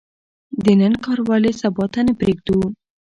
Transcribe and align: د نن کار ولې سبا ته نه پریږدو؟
د 0.63 0.65
نن 0.79 0.93
کار 1.03 1.19
ولې 1.29 1.51
سبا 1.61 1.85
ته 1.93 1.99
نه 2.07 2.13
پریږدو؟ 2.19 2.57